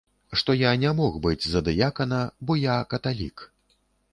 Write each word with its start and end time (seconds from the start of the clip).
Што 0.41 0.53
я 0.61 0.69
не 0.83 0.93
мог 0.99 1.19
быць 1.25 1.45
за 1.55 1.61
дыякана, 1.67 2.23
бо 2.49 2.59
я 2.65 2.79
каталік. 2.95 3.45